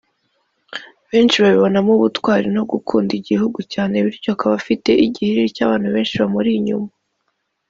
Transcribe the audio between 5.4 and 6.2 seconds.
cy’abantu benshi